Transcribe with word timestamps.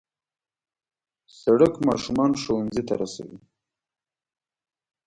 سړک 1.41 1.73
ماشومان 1.87 2.31
ښوونځي 2.41 2.83
ته 2.87 2.93
رسوي. 3.01 3.39